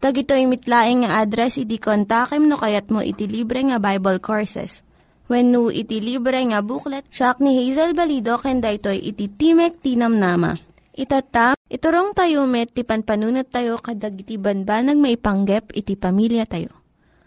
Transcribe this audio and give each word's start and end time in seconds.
Tag 0.00 0.16
ito'y 0.16 0.48
mitlaing 0.48 1.04
nga 1.04 1.20
address, 1.20 1.60
iti 1.60 1.76
kontakem 1.76 2.48
no 2.48 2.56
kayat 2.56 2.88
mo 2.88 3.04
iti 3.04 3.28
libre 3.28 3.60
nga 3.68 3.76
Bible 3.76 4.16
Courses. 4.16 4.80
When 5.28 5.52
no 5.52 5.68
iti 5.68 6.00
libre 6.00 6.40
nga 6.40 6.64
booklet, 6.64 7.04
siya 7.12 7.36
ni 7.36 7.52
Hazel 7.60 7.92
Balido, 7.92 8.40
ken 8.40 8.64
daytoy 8.64 8.96
iti 8.96 9.28
Timek 9.28 9.76
Tinam 9.84 10.16
Nama. 10.16 10.56
Itata, 10.96 11.52
iturong 11.68 12.16
tayo 12.16 12.48
met, 12.48 12.72
ti 12.72 12.80
panpanunat 12.80 13.52
tayo 13.52 13.76
kadag 13.76 14.16
iti 14.16 14.40
banbanag 14.40 14.96
maipanggep 14.96 15.76
iti 15.76 15.94
pamilya 16.00 16.48
tayo. 16.48 16.72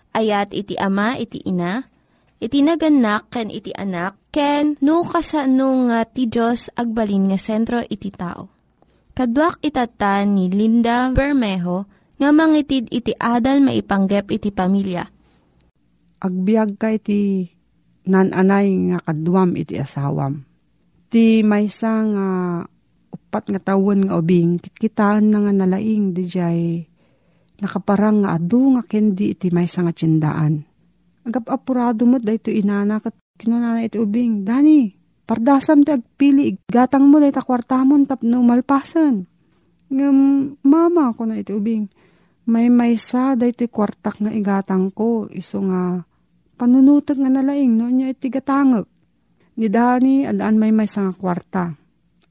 Ayat 0.09 0.49
iti 0.57 0.73
ama, 0.73 1.13
iti 1.15 1.45
ina, 1.45 1.85
iti 2.41 2.65
naganak, 2.65 3.29
ken 3.29 3.53
iti 3.53 3.69
anak, 3.69 4.17
ken 4.33 4.81
no 4.81 5.05
kasano 5.05 5.93
nga 5.93 6.09
ti 6.09 6.25
Diyos 6.25 6.73
agbalin 6.73 7.29
nga 7.29 7.37
sentro 7.37 7.85
iti 7.85 8.09
tao. 8.09 8.49
Kaduak 9.13 9.61
itata 9.61 10.25
ni 10.25 10.49
Linda 10.49 11.13
Bermejo, 11.13 11.85
nga 12.23 12.31
mangitid 12.31 12.87
iti 12.87 13.11
adal 13.19 13.59
maipanggep 13.59 14.31
iti 14.31 14.49
pamilya. 14.55 15.03
agbiag 16.23 16.79
ka 16.79 16.95
iti 16.95 17.51
nananay 18.07 18.71
nga 18.91 18.97
kadwam 19.03 19.59
iti 19.59 19.75
asawam. 19.75 20.47
Ti 21.11 21.43
maysa 21.43 21.91
nga 22.07 22.27
upat 23.11 23.51
nga 23.51 23.59
tawon 23.61 24.07
nga 24.07 24.17
ubing 24.17 24.57
kitkitaan 24.57 25.29
na 25.29 25.43
nga 25.43 25.53
nalaing 25.53 26.15
di 26.15 26.23
jay 26.25 26.87
nakaparang 27.59 28.25
nga 28.25 28.39
adu 28.39 28.75
nga 28.75 28.83
kendi 28.83 29.35
iti 29.35 29.51
maysa 29.53 29.85
nga 29.85 29.93
tsindaan. 29.93 30.63
Agap 31.23 31.47
apurado 31.47 32.03
mo 32.03 32.19
dahito 32.19 32.51
inana 32.51 32.99
kat 32.99 33.15
kinunana 33.39 33.79
iti 33.85 33.95
ubing. 33.95 34.43
Dani, 34.43 34.91
pardasam 35.23 35.87
ti 35.87 35.95
agpili 35.95 36.59
gatang 36.67 37.07
mo 37.07 37.23
dahito 37.23 37.39
kwartamon 37.39 38.03
tapno 38.03 38.43
malpasan. 38.43 39.23
Ngam 39.93 40.17
mama 40.65 41.15
ko 41.15 41.23
na 41.23 41.39
iti 41.39 41.55
ubing. 41.55 41.87
May 42.43 42.67
maysa 42.67 43.39
dahito 43.39 43.63
kwartak 43.71 44.19
nga 44.19 44.31
igatang 44.31 44.91
ko 44.91 45.31
iso 45.31 45.63
nga 45.63 46.03
panunutag 46.59 47.15
nga 47.15 47.31
nalaing 47.31 47.79
no 47.79 47.87
niya 47.87 48.11
iti 48.11 48.27
gatangag. 48.27 48.83
Ni 49.53 49.69
Dani, 49.69 50.25
adaan 50.25 50.57
may 50.57 50.73
may 50.73 50.89
nga 50.89 51.13
kwarta. 51.13 51.71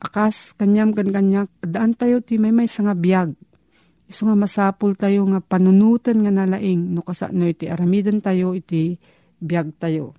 Akas, 0.03 0.59
kanyam 0.59 0.91
kan 0.91 1.15
kanyak, 1.15 1.49
adaan 1.63 1.95
tayo 1.95 2.19
ti 2.19 2.35
may 2.37 2.51
may 2.51 2.67
nga 2.67 2.93
biyag. 2.99 3.31
Iso 4.11 4.27
nga 4.27 4.35
masapul 4.35 4.99
tayo 4.99 5.23
nga 5.31 5.39
panunutan 5.39 6.19
nga 6.21 6.35
nalaing, 6.35 6.91
no 6.91 7.07
kasano 7.07 7.47
iti 7.47 7.71
aramidan 7.71 8.19
tayo 8.19 8.53
iti 8.53 8.99
biyag 9.39 9.79
tayo. 9.79 10.19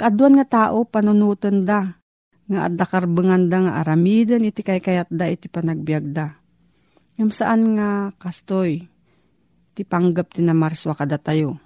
Kaadwan 0.00 0.40
nga 0.40 0.46
tao, 0.48 0.88
panunutan 0.88 1.68
da, 1.68 2.00
nga 2.48 2.60
adda 2.66 2.84
karbengan 2.88 3.52
da 3.52 3.58
nga 3.68 3.72
aramidan 3.84 4.48
iti 4.48 4.64
kay 4.64 4.80
kayat 4.80 5.12
da 5.12 5.28
iti 5.28 5.52
panagbiag 5.52 6.06
da. 6.16 6.32
Yung 7.20 7.32
saan 7.32 7.76
nga 7.76 8.16
kastoy, 8.16 8.88
ti 9.76 9.84
panggap 9.84 10.32
ti 10.32 10.40
namarswa 10.40 10.96
kada 10.96 11.20
tayo. 11.20 11.60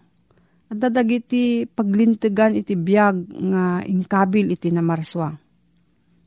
At 0.67 0.83
dadag 0.83 1.15
iti 1.15 1.63
paglintigan 1.71 2.59
iti 2.59 2.75
biyag 2.75 3.31
nga 3.31 3.87
inkabil 3.87 4.51
iti 4.51 4.75
namarswa. 4.75 5.31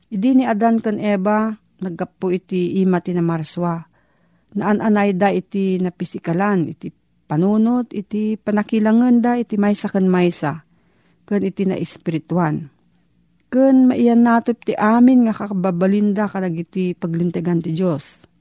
Idi 0.07 0.29
ni 0.31 0.47
Adan 0.47 0.79
kan 0.79 0.95
Eva, 0.95 1.51
naggapo 1.83 2.31
iti 2.31 2.79
ima 2.79 3.03
ti 3.03 3.11
namarswa. 3.11 3.83
Naan-anay 4.55 5.17
da 5.19 5.27
iti 5.33 5.75
napisikalan, 5.81 6.71
iti 6.71 6.87
panunot, 7.27 7.91
iti 7.91 8.39
panakilangan 8.39 9.15
da, 9.19 9.31
iti 9.35 9.57
maysa 9.59 9.89
kan 9.89 10.05
maysa, 10.07 10.63
kan 11.27 11.41
iti 11.41 11.67
na 11.67 11.75
espirituan. 11.75 12.69
Kan 13.49 13.89
maiyan 13.89 14.23
natop 14.23 14.61
ti 14.61 14.77
amin 14.77 15.25
nga 15.25 15.33
kakababalinda 15.33 16.29
kadag 16.29 16.57
iti 16.57 16.93
paglintigan 16.93 17.61
ti 17.61 17.73
Diyos. 17.73 18.32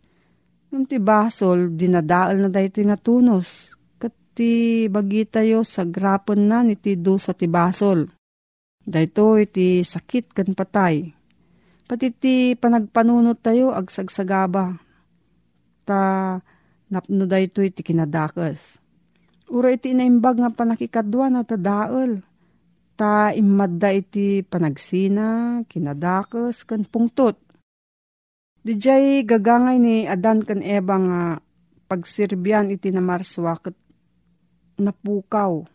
Nung 0.73 0.89
ti 0.89 0.97
basol, 0.97 1.77
dinadaal 1.77 2.41
na 2.41 2.49
da 2.49 2.65
iti 2.65 2.81
natunos, 2.81 3.73
ti 4.33 4.85
bagi 4.89 5.29
tayo 5.29 5.61
sa 5.63 5.85
grapon 5.85 6.49
na 6.49 6.65
iti 6.65 6.97
do 6.97 7.21
sa 7.21 7.37
ti 7.37 7.45
basol. 7.49 8.09
Dahito 8.83 9.39
iti 9.39 9.85
sakit 9.85 10.33
kan 10.35 10.57
patay. 10.57 11.13
Pati 11.87 12.09
ti 12.11 12.35
panagpanunot 12.57 13.39
tayo 13.45 13.71
agsagsagaba. 13.71 14.75
Ta 15.85 16.03
napno 16.89 17.25
dahito 17.29 17.61
iti 17.63 17.85
kinadakas. 17.85 18.81
Ura 19.53 19.71
iti 19.71 19.93
inaimbag 19.93 20.41
nga 20.41 20.51
panakikadwa 20.51 21.29
na 21.29 21.45
tadaal. 21.45 22.25
Ta 22.97 23.31
imadda 23.37 23.93
iti 23.93 24.41
panagsina, 24.41 25.61
kinadakas, 25.69 26.65
kan 26.65 26.85
pungtot. 26.89 27.37
Dijay 28.63 29.27
gagangay 29.27 29.83
ni 29.83 29.97
Adan 30.07 30.39
kan 30.47 30.63
Eva 30.63 30.95
nga 30.95 31.23
pagsirbyan 31.91 32.71
iti 32.71 32.95
namarswa 32.95 33.59
ket 33.59 33.75
napukaw. 34.79 35.67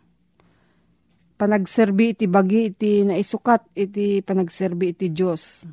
Panagserbi 1.37 2.15
iti 2.15 2.25
bagi 2.25 2.71
iti 2.71 3.03
naisukat 3.03 3.75
iti 3.75 4.23
panagserbi 4.23 4.95
iti 4.95 5.11
Diyos. 5.11 5.67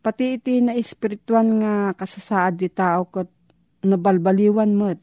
Pati 0.00 0.40
iti 0.40 0.64
na 0.64 0.72
espirituan 0.72 1.60
nga 1.60 1.92
kasasaad 1.92 2.56
di 2.56 2.68
tao 2.72 3.04
kat 3.06 3.28
nabalbaliwan 3.84 4.72
mo't. 4.72 5.00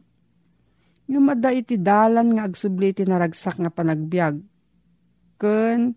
Yung 1.05 1.29
iti 1.53 1.77
dalan 1.77 2.33
nga 2.33 2.49
agsubli 2.49 2.97
iti 2.97 3.05
naragsak 3.05 3.61
nga 3.61 3.69
panagbiag. 3.69 4.41
Ken 5.37 5.93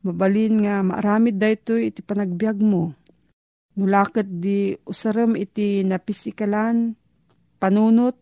mabalin 0.00 0.64
nga 0.64 0.80
maaramid 0.80 1.36
dayto 1.36 1.76
iti 1.76 2.00
panagbiag 2.00 2.58
mo. 2.58 3.01
Nulakat 3.72 4.28
di 4.28 4.76
usaram 4.84 5.32
iti 5.32 5.80
napisikalan, 5.80 6.92
panunot, 7.56 8.16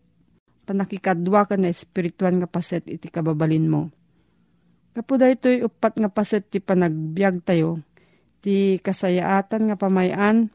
panakikadwa 0.63 1.43
ka 1.43 1.59
na 1.59 1.67
espirituan 1.67 2.39
nga 2.39 2.47
paset 2.47 2.87
iti 2.87 3.11
kababalin 3.11 3.67
mo. 3.67 3.91
Kapuda 4.95 5.27
ito'y 5.27 5.63
upat 5.67 5.99
nga 5.99 6.07
paset 6.11 6.43
ti 6.47 6.59
panagbiag 6.63 7.43
tayo, 7.43 7.83
Ti 8.41 8.81
kasayaatan 8.81 9.69
nga 9.69 9.77
pamayan, 9.77 10.49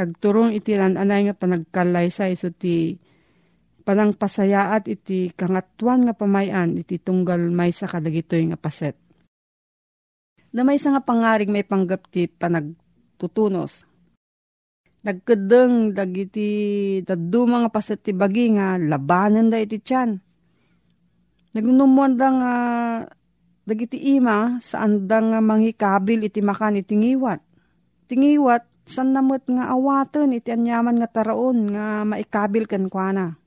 agturong 0.00 0.56
iti 0.56 0.72
anay 0.80 1.28
nga 1.28 1.36
panagkalay 1.36 2.08
sa 2.08 2.32
iso 2.32 2.48
ti 2.48 2.96
panang 3.84 4.16
pasayaat 4.16 4.88
iti 4.88 5.30
kangatuan 5.36 6.08
nga 6.08 6.14
pamayan 6.16 6.74
iti 6.74 6.96
tunggal 6.98 7.52
may 7.52 7.70
sa 7.70 7.84
kadagitoy 7.84 8.48
nga 8.48 8.58
paset. 8.58 8.96
Na 10.56 10.64
may 10.64 10.80
nga 10.80 11.04
pangaring 11.04 11.52
may 11.52 11.68
panggap 11.68 12.08
ti 12.08 12.32
panagtutunos. 12.32 13.84
Nagkadeng 15.06 15.94
dagiti 15.94 16.50
daddu 17.06 17.46
mga 17.46 17.70
paset 17.70 18.02
ti 18.02 18.10
bagi 18.10 18.50
nga 18.58 18.74
labanan 18.74 19.46
da 19.46 19.62
iti 19.62 19.78
tiyan. 19.78 20.18
Nagnumuan 21.54 22.18
da 22.18 22.28
nga 22.34 22.54
dagiti 23.62 24.18
ima 24.18 24.58
saan 24.58 25.06
da 25.06 25.22
nga 25.22 25.38
mangikabil 25.38 26.26
iti 26.26 26.42
makan 26.42 26.82
iti 26.82 26.98
ngiwat. 26.98 27.38
Tingiwat 28.10 28.66
san 28.86 29.14
namot 29.14 29.46
nga 29.46 29.70
awaten 29.70 30.34
iti 30.34 30.50
anyaman 30.50 30.98
nga 30.98 31.10
taraon 31.10 31.70
nga 31.70 32.02
maikabil 32.02 32.66
kan 32.66 32.90
kuana. 32.90 33.38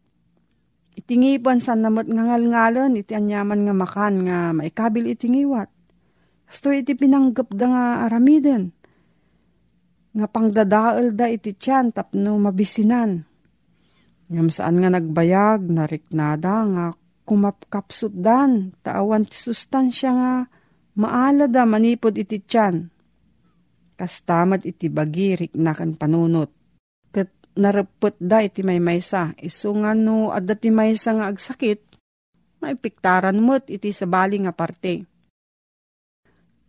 Itingipan 0.96 1.60
san 1.60 1.84
namot 1.84 2.08
nga 2.08 2.24
ngalngalan 2.24 2.96
iti 2.96 3.16
anyaman 3.16 3.68
nga 3.68 3.76
makan 3.76 4.16
nga 4.28 4.38
maikabil 4.56 5.12
iti 5.12 5.28
ngiwat. 5.28 5.68
Sto 6.48 6.72
iti 6.72 6.96
pinanggap 6.96 7.52
da 7.52 7.66
nga 7.68 7.84
aramiden. 8.08 8.79
Nga 10.20 10.28
pangdadaal 10.28 11.16
da 11.16 11.32
iti 11.32 11.56
tiyan 11.56 11.96
tapno 11.96 12.36
mabisinan. 12.36 13.24
Ngam 14.28 14.52
saan 14.52 14.84
nga 14.84 14.92
nagbayag, 14.92 15.64
nariknada 15.72 16.56
nga 16.76 16.86
kumapkapsut 17.24 18.14
dan, 18.14 18.76
taawan 18.84 19.24
ti 19.24 19.40
sustansya 19.40 20.12
nga 20.12 20.34
maala 21.00 21.48
da 21.48 21.64
manipod 21.64 22.20
iti 22.20 22.44
tiyan 22.44 23.00
kastamad 24.00 24.64
iti 24.64 24.88
bagirik 24.88 25.60
na 25.60 25.76
kan 25.76 26.00
panunot. 26.00 26.48
Kat 27.12 27.28
narapot 27.60 28.16
da 28.16 28.40
iti 28.40 28.64
may 28.64 28.80
maysa, 28.80 29.36
iso 29.44 29.76
nga 29.76 29.92
no 29.92 30.32
adda 30.32 30.56
ti 30.56 30.72
maysa 30.72 31.20
nga 31.20 31.28
agsakit, 31.28 31.84
maipiktaran 32.64 33.36
mo't 33.44 33.68
iti 33.68 33.92
sabali 33.92 34.40
nga 34.40 34.56
parte. 34.56 35.04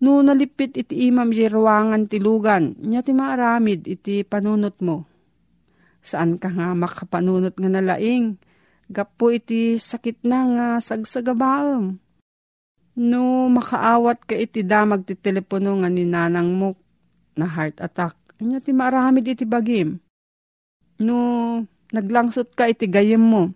No 0.00 0.24
nalipit 0.24 0.72
iti 0.80 1.12
imam 1.12 1.28
ruwangan 1.28 2.08
ti 2.08 2.16
lugan, 2.16 2.72
ti 3.04 3.12
maaramid 3.12 3.84
iti 3.84 4.24
panunot 4.24 4.80
mo. 4.80 5.04
Saan 6.00 6.40
ka 6.40 6.48
nga 6.48 6.72
makapanunot 6.72 7.52
nga 7.60 7.68
nalaing, 7.68 8.40
gapo 8.88 9.28
iti 9.28 9.76
sakit 9.76 10.24
na 10.24 10.38
nga 10.56 10.66
sagsagabaam. 10.80 12.00
No 12.96 13.22
makaawat 13.52 14.24
ka 14.24 14.34
iti 14.34 14.64
damag 14.64 15.04
ti 15.04 15.14
telepono 15.14 15.84
nga 15.84 15.88
ni 15.92 16.08
nanang 16.08 16.56
mo 16.56 16.80
na 17.36 17.44
heart 17.44 17.84
attack. 17.84 18.16
Anya 18.40 18.58
ti 18.64 18.72
maramid 18.72 19.28
iti 19.28 19.44
bagim. 19.44 20.00
No, 21.00 21.16
naglangsot 21.92 22.52
ka 22.56 22.68
iti 22.68 22.88
gayem 22.88 23.20
mo. 23.20 23.52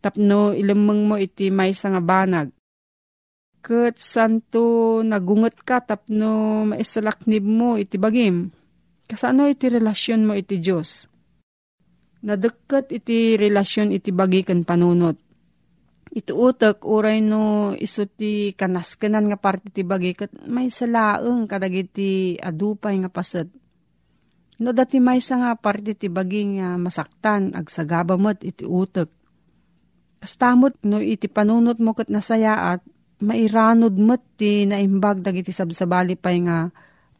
Tapno 0.00 0.56
ilamang 0.56 1.08
mo 1.08 1.16
iti 1.20 1.52
may 1.52 1.72
nga 1.72 2.00
banag. 2.00 2.48
Kat 3.60 4.00
santo 4.00 5.00
nagungot 5.04 5.60
ka 5.68 5.84
tapno 5.84 6.64
maisalaknib 6.64 7.44
mo 7.44 7.76
iti 7.76 8.00
bagim. 8.00 8.48
Kasano 9.04 9.44
iti 9.50 9.68
relasyon 9.68 10.24
mo 10.24 10.32
iti 10.32 10.56
Diyos? 10.56 11.04
Nadagkat 12.24 12.92
iti 12.92 13.36
relasyon 13.36 13.92
iti 13.92 14.12
bagi 14.12 14.44
kan 14.44 14.64
panunot. 14.64 15.16
Iti 16.10 16.34
utak, 16.34 16.82
uray 16.82 17.22
no 17.22 17.70
iso 17.78 18.02
ti 18.02 18.50
kanaskanan 18.56 19.30
nga 19.30 19.38
parte 19.38 19.70
ti 19.70 19.86
bagi, 19.86 20.10
kat 20.10 20.34
may 20.50 20.66
salaeng 20.66 21.46
kadagiti 21.46 22.34
adupay 22.34 22.98
nga 22.98 23.10
paset. 23.12 23.46
No 24.60 24.74
dati 24.74 24.98
may 24.98 25.22
sa 25.22 25.38
nga 25.38 25.52
parte 25.54 25.94
ti 25.94 26.10
bagi 26.10 26.58
nga 26.58 26.74
masaktan, 26.76 27.54
agsagabamot 27.54 28.42
iti 28.42 28.66
utak. 28.66 29.08
Kastamot 30.20 30.76
no 30.82 31.00
iti 31.00 31.30
panunot 31.30 31.78
mo 31.78 31.94
kat 31.94 32.10
nasayaat, 32.10 32.82
mairanod 33.20 33.96
mo't 33.96 34.22
ti 34.40 34.64
naimbag 34.64 35.20
dagiti 35.20 35.52
sabsabali 35.52 36.16
pay 36.16 36.44
nga 36.44 36.68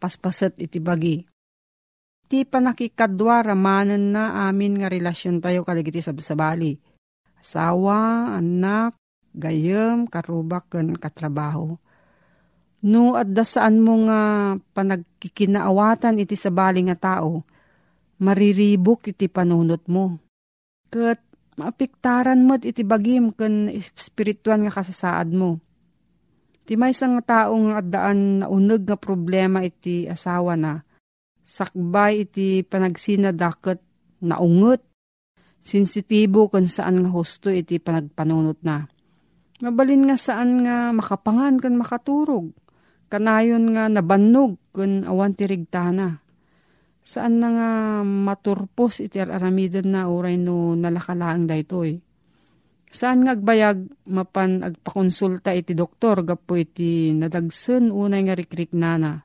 paspaset 0.00 0.56
iti 0.56 0.80
bagi. 0.80 1.20
Ti 2.30 2.46
panakikadwa 2.46 3.42
ramanan 3.42 4.14
na 4.14 4.46
amin 4.46 4.78
nga 4.80 4.88
relasyon 4.88 5.42
tayo 5.42 5.66
kadagiti 5.66 5.98
sabsabali 5.98 6.90
asawa, 7.40 8.36
anak, 8.36 8.94
gayem, 9.32 10.04
karubak, 10.06 10.68
ken 10.70 10.94
katrabaho. 10.94 11.80
No, 12.80 13.16
at 13.16 13.28
saan 13.44 13.84
mo 13.84 14.08
nga 14.08 14.20
panagkikinaawatan 14.56 16.20
iti 16.24 16.32
sabali 16.36 16.80
nga 16.88 16.96
tao, 16.96 17.44
mariribok 18.24 19.12
iti 19.12 19.28
panunot 19.28 19.84
mo. 19.88 20.16
Kat 20.88 21.20
maapiktaran 21.60 22.40
mo't 22.40 22.64
iti 22.64 22.80
bagim 22.80 23.36
ken 23.36 23.68
spirituan 23.96 24.64
nga 24.64 24.72
kasasaad 24.80 25.28
mo. 25.28 25.60
Ti 26.64 26.78
may 26.78 26.94
nga 26.94 27.22
taong 27.24 27.74
addaan 27.74 28.44
na 28.44 28.46
uneg 28.46 28.86
nga 28.86 28.94
problema 29.00 29.64
iti 29.64 30.06
asawa 30.06 30.54
na, 30.54 30.78
sakbay 31.42 32.28
iti 32.28 32.62
panagsinadaket 32.62 33.80
na 34.22 34.38
unget 34.38 34.84
sensitibo 35.60 36.48
kung 36.48 36.70
saan 36.70 37.04
nga 37.04 37.10
husto 37.10 37.50
iti 37.52 37.82
panagpanunot 37.82 38.60
na. 38.64 38.86
Mabalin 39.60 40.08
nga 40.08 40.16
saan 40.16 40.64
nga 40.64 40.88
makapangan 40.94 41.60
kan 41.60 41.76
makaturog. 41.76 42.56
Kanayon 43.10 43.76
nga 43.76 43.92
nabannog 43.92 44.56
kun 44.72 45.04
awan 45.04 45.36
ti 45.36 45.44
rigtana. 45.44 46.22
Saan 47.04 47.42
na 47.42 47.48
nga 47.52 47.68
maturpos 48.06 49.02
iti 49.04 49.20
aramidan 49.20 49.92
na 49.92 50.08
uray 50.08 50.40
no 50.40 50.72
nalakalaang 50.78 51.44
daytoy. 51.44 52.00
Saan 52.90 53.22
nga 53.22 53.38
agbayag 53.38 53.86
mapan 54.10 54.66
agpakonsulta 54.66 55.54
iti 55.54 55.78
doktor 55.78 56.26
gapo 56.26 56.58
iti 56.58 57.14
nadagsen 57.14 57.94
unay 57.94 58.26
nga 58.26 58.34
rikrik 58.34 58.74
nana. 58.74 59.22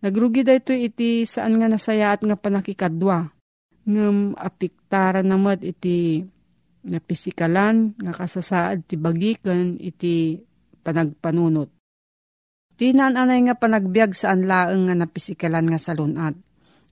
Nagrugi 0.00 0.40
daytoy 0.40 0.88
iti 0.88 1.28
saan 1.28 1.60
nga 1.60 1.68
nasayaat 1.68 2.24
nga 2.24 2.34
panakikadwa 2.34 3.28
ngem 3.84 4.32
apiktaran 4.40 5.28
namad 5.28 5.60
iti 5.60 6.24
na 6.88 6.98
pisikalan 6.98 7.94
nga 7.94 8.12
kasasaad 8.16 8.88
ti 8.88 8.96
bagikan 8.96 9.76
iti 9.76 10.40
panagpanunot. 10.82 11.70
Tinan 12.74 13.20
anay 13.20 13.46
nga 13.46 13.54
panagbiag 13.54 14.16
saan 14.16 14.48
laeng 14.48 14.88
nga 14.88 14.96
napisikalan 14.96 15.68
nga 15.70 15.78
salunat. 15.78 16.34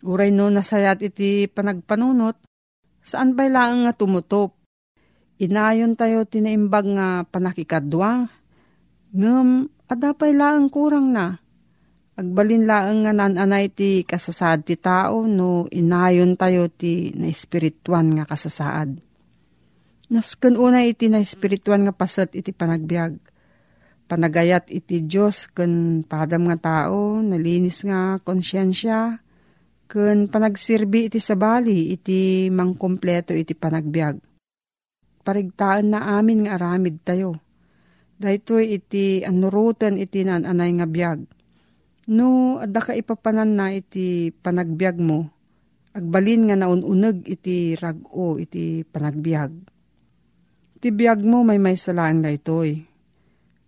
Uray 0.05 0.29
no 0.29 0.53
nasayat 0.53 1.03
iti 1.03 1.49
panagpanunot, 1.49 2.37
saan 3.01 3.33
bay 3.33 3.49
laeng 3.49 3.89
nga 3.89 3.97
tumutop. 3.97 4.60
Inayon 5.41 5.97
tayo 5.97 6.29
tinaimbag 6.29 6.85
nga 6.85 7.09
panakikadwa, 7.25 8.29
ngem 9.17 9.73
adapay 9.89 10.37
laeng 10.37 10.69
kurang 10.69 11.17
na 11.17 11.41
Agbalin 12.21 12.69
laeng 12.69 13.09
nga 13.09 13.17
nananay 13.17 13.73
ti 13.73 14.05
kasasaad 14.05 14.69
ti 14.69 14.77
tao 14.77 15.25
no 15.25 15.65
inayon 15.73 16.37
tayo 16.37 16.69
ti 16.69 17.17
na 17.17 17.33
espirituan 17.33 18.13
nga 18.13 18.29
kasasaad. 18.29 19.01
Nasken 20.13 20.61
unay 20.61 20.93
iti 20.93 21.09
na 21.09 21.17
espirituan 21.25 21.89
nga 21.89 21.97
pasat 21.97 22.37
iti 22.37 22.53
panagbiag. 22.53 23.17
Panagayat 24.05 24.69
iti 24.69 25.01
Diyos 25.01 25.49
ken 25.49 26.05
padam 26.05 26.45
nga 26.53 26.61
tao, 26.61 27.25
nalinis 27.25 27.89
nga 27.89 28.21
konsyensya, 28.21 29.17
ken 29.89 30.29
panagsirbi 30.29 31.09
iti 31.09 31.25
sabali 31.25 31.95
iti 31.97 32.53
mangkompleto 32.53 33.33
iti 33.33 33.57
panagbiag. 33.57 34.30
Parigtaan 35.21 35.93
na 35.93 36.19
amin 36.19 36.49
nga 36.49 36.57
aramid 36.57 37.05
tayo. 37.05 37.37
Daytoy 38.21 38.77
iti 38.77 39.25
anurutan 39.25 39.97
iti 39.97 40.25
nananay 40.25 40.71
nga 40.77 40.89
biag 40.89 41.41
No, 42.11 42.59
adda 42.59 42.83
ka 42.83 42.93
ipapanan 42.99 43.55
na 43.55 43.71
iti 43.71 44.35
panagbiag 44.35 44.99
mo, 44.99 45.31
agbalin 45.95 46.51
nga 46.51 46.59
naununag 46.59 47.23
iti 47.23 47.79
rago 47.79 48.35
iti 48.35 48.83
panagbiag. 48.83 49.53
Iti 50.75 50.89
biag 50.91 51.23
mo 51.23 51.47
may 51.47 51.63
may 51.63 51.79
salaan 51.79 52.27
na 52.27 52.35
itoy. 52.35 52.83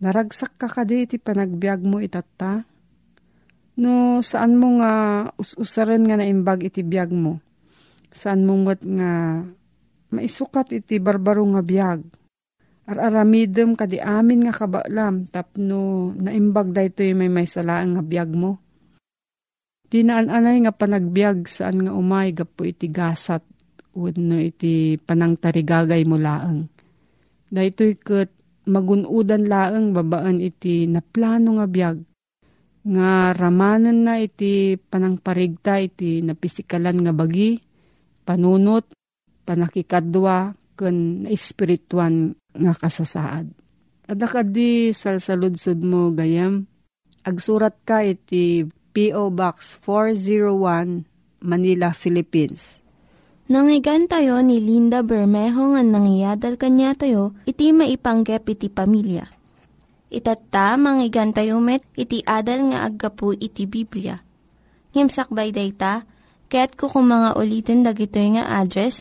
Naragsak 0.03 0.59
ka 0.59 0.67
kadi 0.67 1.07
iti 1.07 1.23
panagbiag 1.23 1.87
mo 1.87 2.03
itata. 2.03 2.67
No, 3.79 4.19
saan 4.27 4.59
mo 4.59 4.83
nga 4.83 4.93
us-usaran 5.39 6.03
nga 6.03 6.19
naimbag 6.19 6.67
iti 6.67 6.83
biag 6.83 7.15
mo? 7.15 7.39
Saan 8.11 8.43
mo 8.43 8.59
nga 8.67 9.13
maisukat 10.13 10.71
iti 10.77 11.01
barbaro 11.01 11.43
nga 11.57 11.65
biag? 11.65 12.01
Ar-aramidem 12.83 13.73
kadi 13.79 14.03
amin 14.03 14.47
nga 14.47 14.55
kabalam 14.55 15.25
tapno 15.31 16.13
naimbag 16.19 16.75
daytoy 16.75 17.15
may 17.17 17.31
may 17.31 17.49
salaan 17.49 17.97
nga 17.97 18.03
biyag 18.05 18.31
mo. 18.35 18.59
Tinaan-anay 19.89 20.67
nga 20.67 20.73
panagbiag 20.75 21.49
saan 21.49 21.85
nga 21.87 21.93
umay 21.95 22.33
gapo 22.37 22.65
iti 22.65 22.89
gasat 22.89 23.45
no 23.97 24.37
iti 24.41 24.97
panangtarigagay 24.97 26.03
mo 26.09 26.17
laeng. 26.17 26.69
Daytoy 27.53 28.01
ket 28.01 28.33
magunudan 28.69 29.47
laeng 29.47 29.93
babaan 29.93 30.41
iti 30.41 30.89
naplano 30.89 31.61
nga 31.61 31.67
biyag. 31.69 31.99
nga 32.83 33.31
ramanan 33.31 34.03
na 34.03 34.19
iti 34.19 34.75
panangparigta 34.75 35.79
iti 35.79 36.19
napisikalan 36.19 36.99
nga 37.07 37.15
bagi, 37.15 37.55
panunot, 38.27 38.91
panakikadwa, 39.45 40.55
ken 40.79 41.29
espirituan 41.29 42.35
nga 42.53 42.73
kasasaad. 42.75 43.53
Adaka 44.09 44.43
di 44.43 44.91
salsaludsod 44.91 45.79
mo 45.83 46.11
gayam, 46.13 46.67
agsurat 47.23 47.75
ka 47.87 48.03
iti 48.03 48.67
P.O. 48.93 49.33
Box 49.33 49.81
401 49.81 51.09
Manila, 51.43 51.91
Philippines. 51.97 52.83
Nangyigan 53.51 54.07
tayo 54.07 54.39
ni 54.41 54.63
Linda 54.63 55.03
Bermejo 55.03 55.75
nga 55.75 55.83
nangyadal 55.83 56.55
kanya 56.57 56.95
tayo, 56.95 57.35
iti 57.45 57.75
maipanggep 57.75 58.47
iti 58.49 58.69
pamilya. 58.71 59.27
Itatta, 60.13 60.77
manggigan 60.77 61.33
met, 61.65 61.83
iti 61.97 62.21
adal 62.29 62.71
nga 62.71 62.85
aggapu 62.85 63.33
iti 63.33 63.65
Biblia. 63.65 64.21
Ngimsakbay 64.93 65.57
dayta, 65.57 66.05
kaya't 66.53 66.77
kukumanga 66.77 67.33
ulitin 67.33 67.81
dagito 67.81 68.21
nga 68.21 68.61
address 68.61 69.01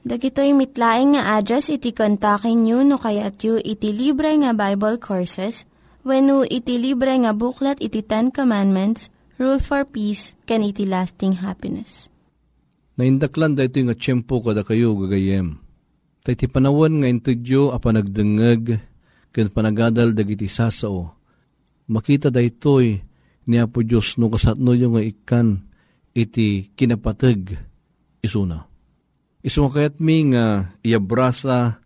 Dagitoy 0.00 0.56
mitlaing 0.56 1.12
nga 1.12 1.36
address 1.36 1.68
iti 1.68 1.92
kontakin 1.92 2.64
nyo 2.64 2.80
no 2.80 2.96
kayat 2.96 3.36
yu 3.44 3.60
iti 3.60 3.92
libre 3.92 4.32
nga 4.40 4.56
Bible 4.56 4.96
Courses 4.96 5.68
when 6.08 6.32
iti 6.48 6.80
libre 6.80 7.12
nga 7.20 7.36
buklat 7.36 7.76
iti 7.84 8.00
Ten 8.00 8.32
Commandments, 8.32 9.12
Rule 9.36 9.60
for 9.60 9.84
Peace, 9.84 10.32
can 10.48 10.64
iti 10.64 10.88
lasting 10.88 11.44
happiness. 11.44 12.08
Naindaklan 12.96 13.60
da 13.60 13.68
nga 13.68 13.92
tiyempo 13.92 14.40
kada 14.40 14.64
kayo 14.64 14.96
gagayem. 15.04 15.60
Ta 16.24 16.32
iti 16.32 16.48
panawan 16.48 17.04
nga 17.04 17.08
intudyo 17.12 17.68
a 17.68 17.76
panagdengeg 17.76 18.80
ken 19.36 19.52
panagadal 19.52 20.16
dagiti 20.16 20.48
sasao. 20.48 21.12
Makita 21.92 22.32
da 22.32 22.40
ito'y 22.40 23.04
ni 23.52 23.56
Apo 23.60 23.84
Diyos 23.84 24.16
no 24.16 24.32
kasatno 24.32 24.72
yung 24.72 24.96
nga 24.96 25.04
ikan 25.04 25.60
iti 26.16 26.72
kinapateg 26.72 27.52
isuna 28.24 28.69
Isumukayat 29.40 29.96
mi 30.02 30.32
nga 30.32 30.68
iabrasa 30.84 31.80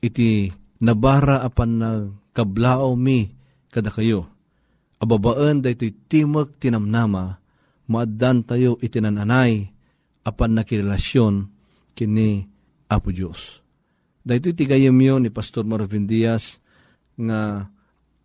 iti 0.00 0.48
nabara 0.80 1.44
apan 1.44 1.70
na 1.76 1.90
kablao 2.32 2.96
mi 2.96 3.28
kada 3.68 3.92
kayo. 3.92 4.24
Ababaan 5.00 5.60
da 5.60 5.72
iti 5.72 5.92
timag 5.92 6.56
tinamnama, 6.60 7.40
maaddan 7.88 8.44
tayo 8.44 8.76
itinananay 8.80 9.68
apan 10.24 10.56
nakirelasyon 10.56 11.48
kini 11.96 12.48
Apo 12.90 13.14
Diyos. 13.14 13.62
Da 14.24 14.36
ito 14.36 14.50
itigayam 14.50 14.96
yun 14.98 15.22
ni 15.24 15.30
Pastor 15.30 15.62
Marvin 15.62 16.04
Diaz 16.04 16.58
nga 17.16 17.70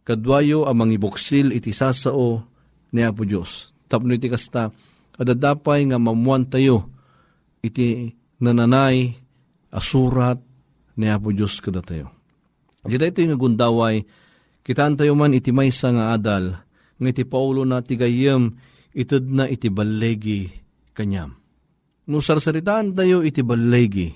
kadwayo 0.04 0.66
amang 0.66 0.92
ibuksil 0.92 1.54
iti 1.54 1.72
sasao 1.72 2.44
ni 2.92 3.04
Apo 3.04 3.24
Diyos. 3.24 3.72
Tapno 3.86 4.12
iti 4.16 4.28
kasta, 4.28 4.74
adadapay 5.16 5.86
nga 5.86 6.02
mamuan 6.02 6.48
tayo 6.50 6.90
iti 7.62 8.16
nananay, 8.40 9.16
asurat, 9.72 10.40
ni 10.96 11.12
Apo 11.12 11.36
Diyos 11.36 11.60
kada 11.60 11.84
tayo. 11.84 12.12
Dita 12.86 13.10
ito 13.10 13.20
yung 13.20 13.36
gundaway, 13.36 14.06
kitaan 14.64 14.96
tayo 14.96 15.18
man 15.18 15.36
iti 15.36 15.52
maysa 15.52 15.92
nga 15.92 16.16
adal, 16.16 16.56
nga 16.96 17.08
iti 17.10 17.26
paulo 17.28 17.66
na 17.68 17.82
tigayam, 17.82 18.56
itid 18.96 19.28
na 19.28 19.50
iti 19.50 19.68
balegi 19.68 20.48
kanyam. 20.96 21.36
No 22.08 22.22
sarsaritaan 22.22 22.94
tayo 22.94 23.26
iti 23.26 23.42
balegi, 23.42 24.14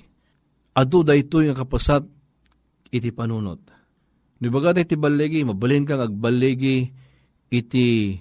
ado 0.77 1.01
da 1.01 1.17
ito 1.17 1.41
yung 1.41 1.57
kapasat 1.57 2.05
iti 2.93 3.09
panunot. 3.11 3.59
Ba 4.39 4.71
iti 4.71 4.95
balegi, 4.95 5.43
mabalin 5.43 5.83
kang 5.83 5.99
agbalegi 5.99 6.87
iti 7.51 8.15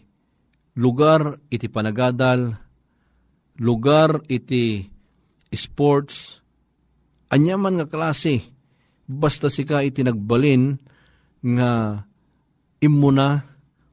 lugar 0.75 1.39
iti 1.47 1.71
panagadal, 1.71 2.59
lugar 3.63 4.19
iti 4.27 4.98
sports, 5.55 6.45
anyaman 7.33 7.81
nga 7.81 7.87
klase, 7.89 8.45
basta 9.09 9.49
sika 9.49 9.81
iti 9.81 10.05
nagbalin 10.05 10.77
nga 11.41 12.03
imuna, 12.83 13.43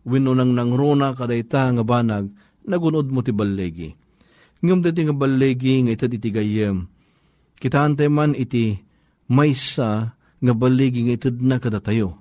winunang 0.03 0.51
nangruna 0.51 1.15
kadayta 1.15 1.71
nga 1.71 1.83
banag, 1.85 2.29
nagunod 2.67 3.07
mo 3.09 3.21
ti 3.23 3.31
balegi. 3.31 3.89
Ngam 4.65 4.81
dati 4.81 5.05
nga 5.05 5.15
balegi 5.15 5.85
nga 5.85 5.91
ita 5.93 6.09
iti 6.09 6.29
gayem. 6.33 6.89
Kitaan 7.55 7.95
man 8.11 8.35
iti 8.35 8.75
maysa 9.31 10.15
nga 10.15 10.53
balegi 10.53 11.07
nga 11.07 11.15
itad 11.15 11.37
na 11.39 11.57
kadatayo. 11.61 12.19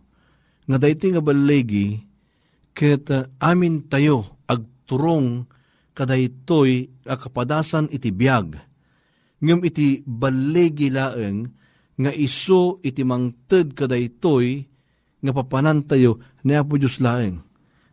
Nga 0.64 0.76
dayti 0.80 1.12
nga 1.12 1.20
balegi, 1.20 2.00
ket 2.72 3.06
uh, 3.12 3.28
amin 3.38 3.86
tayo 3.86 4.42
agturong 4.50 5.46
kadaytoy 5.94 6.90
akapadasan 7.06 7.86
iti 7.92 8.10
biyag 8.10 8.58
ngem 9.44 9.60
iti 9.68 10.00
balegi 10.08 10.88
laeng 10.88 11.44
nga 12.00 12.10
iso 12.10 12.80
iti 12.80 13.04
mangted 13.04 13.76
kadaytoy 13.76 14.64
nga 15.24 15.32
papanan 15.32 15.84
tayo 15.84 16.20
ni 16.44 16.56
Apo 16.56 16.80
Diyos 16.80 17.00
laeng. 17.00 17.40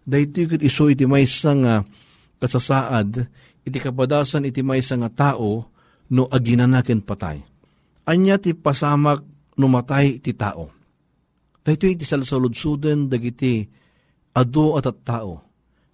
Daytoy 0.04 0.50
ket 0.52 0.64
iso 0.66 0.92
iti 0.92 1.08
maysa 1.08 1.56
nga 1.56 1.74
kasasaad, 2.42 3.24
iti 3.64 3.78
kapadasan 3.78 4.50
iti 4.50 4.66
maysa 4.66 4.98
nga 4.98 5.12
tao 5.12 5.70
no 6.12 6.28
aginanaken 6.28 7.06
patay. 7.06 7.40
Anya 8.10 8.42
ti 8.42 8.52
pasamak 8.52 9.24
no 9.56 9.66
matay 9.70 10.20
iti 10.20 10.34
tao. 10.34 10.68
Daytoy 11.62 11.96
iti 11.96 12.04
salsaludsuden 12.04 13.08
dagiti 13.08 13.64
ado 14.34 14.76
at 14.76 14.90
at 14.90 15.00
tao. 15.06 15.34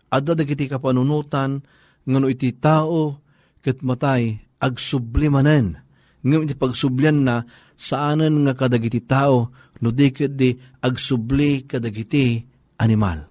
Ada 0.08 0.40
dagiti 0.40 0.72
kapanunutan 0.72 1.60
nga 2.08 2.18
no 2.18 2.32
iti 2.32 2.56
tao 2.56 3.20
ket 3.60 3.84
matay 3.84 4.47
agsublimanen. 4.62 5.78
Ngam 6.26 6.44
iti 6.44 6.56
pagsublian 6.58 7.24
na 7.24 7.46
saanan 7.78 8.44
nga 8.44 8.54
kadagiti 8.58 9.00
tao 9.06 9.54
no 9.80 9.90
di 9.94 10.10
di 10.12 10.50
agsubli 10.82 11.64
kadagiti 11.70 12.42
animal. 12.82 13.30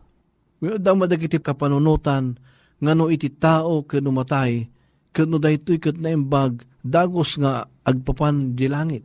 Ngayon 0.62 0.80
daw 0.80 0.94
madagiti 0.94 1.42
kapanunutan 1.42 2.38
nga 2.78 2.92
no 2.94 3.10
iti 3.10 3.28
tao 3.34 3.82
kano 3.84 4.10
matay 4.14 4.70
kano 5.10 5.36
daytoy 5.42 5.82
kat 5.82 5.98
na 5.98 6.14
imbag 6.14 6.62
dagos 6.80 7.36
nga 7.40 7.66
agpapan 7.82 8.54
di 8.54 8.70
langit. 8.70 9.04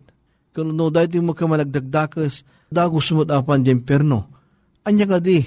Kano 0.53 0.71
no 0.71 0.93
daytoy 0.93 1.23
magkamalagdagdakas 1.25 2.45
dagos 2.71 3.11
mo 3.11 3.25
apan 3.25 3.65
di 3.65 3.73
imperno. 3.73 4.31
Anya 4.81 5.05
ka 5.05 5.19
di, 5.21 5.37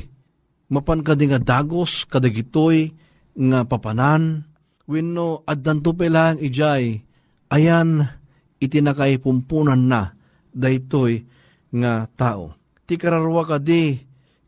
mapan 0.71 1.02
ka 1.02 1.19
di 1.19 1.26
nga 1.26 1.43
dagos 1.43 2.07
kadagitoy 2.07 2.93
nga 3.35 3.66
papanan 3.66 4.47
wenno 4.85 5.43
addanto 5.49 5.97
pelang 5.97 6.37
ijay 6.41 7.00
ayan 7.53 8.05
itinakay 8.61 9.21
pumpunan 9.21 9.81
na 9.81 10.12
daytoy 10.55 11.25
nga 11.75 12.07
tao. 12.14 12.55
Ti 12.85 12.95
kararwa 13.00 13.43
ka 13.49 13.59
di 13.59 13.99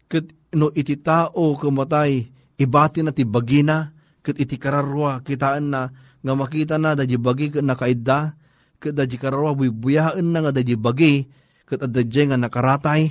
ket 0.06 0.54
no 0.54 0.70
iti 0.72 1.00
tao 1.00 1.56
kumatay 1.58 2.22
ibati 2.56 3.00
na 3.02 3.10
ti 3.10 3.26
bagina 3.26 3.90
ket 4.22 4.38
iti 4.38 4.56
kararwa 4.56 5.20
kitaan 5.24 5.66
na 5.72 5.90
nga 6.22 6.32
makita 6.34 6.76
na 6.78 6.94
dadya 6.94 7.18
bagi 7.18 7.50
ket 7.50 7.64
nakaidda 7.64 8.18
ket 8.78 8.94
dadya 8.94 9.18
kararwa 9.18 9.56
buyaan 9.56 10.26
na 10.30 10.38
nga 10.46 10.52
dadya 10.54 10.78
bagi 10.78 11.26
ket 11.66 11.82
adadya 11.82 12.30
nga 12.30 12.38
nakaratay 12.38 13.10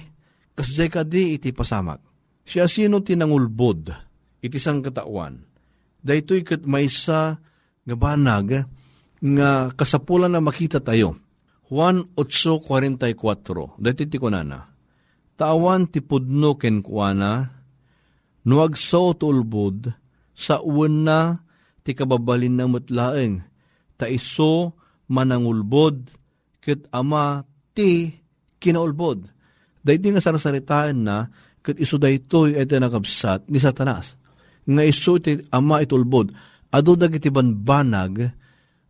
kasjay 0.56 0.88
ka 0.88 1.04
di 1.04 1.36
iti 1.36 1.52
pasamak. 1.52 2.00
Siya 2.46 2.70
sino 2.70 3.02
tinangulbod 3.02 3.90
iti 4.40 4.62
sang 4.62 4.86
katawan 4.86 5.55
daytoy 6.06 6.46
ket 6.46 6.70
maysa 6.70 7.42
nga 7.82 7.96
banag 7.98 8.70
nga 9.26 9.74
kasapulan 9.74 10.30
na 10.30 10.40
makita 10.40 10.78
tayo. 10.78 11.18
Juan 11.66 12.06
8.44 12.14 13.82
Dati 13.82 14.06
ti 14.06 14.22
kunana. 14.22 14.70
Tawan 15.34 15.90
ti 15.90 16.00
pudno 16.06 16.54
ken 16.62 16.86
kuana 16.86 17.50
nuag 18.46 18.78
so 18.78 19.18
tulbod 19.18 19.90
sa 20.38 20.62
uwan 20.62 20.96
na 21.02 21.20
ti 21.82 21.98
kababalin 21.98 22.54
na 22.54 22.70
mutlaeng 22.70 23.42
ta 23.98 24.06
iso 24.06 24.78
manangulbod 25.10 26.06
ket 26.62 26.86
ama 26.94 27.42
ti 27.74 28.14
kinaulbod. 28.62 29.26
Dahiti 29.82 30.14
nga 30.14 30.22
sarasaritaan 30.22 30.98
na 31.02 31.26
ket 31.66 31.82
iso 31.82 31.98
daytoy 31.98 32.56
ete 32.56 32.78
nakabsat 32.78 33.50
ni 33.50 33.58
satanas 33.58 34.14
nga 34.66 34.82
iso 34.84 35.22
iti 35.22 35.46
ama 35.54 35.82
itulbod. 35.82 36.34
ado 36.76 37.00
dagiti 37.00 37.32
banbanag 37.32 38.36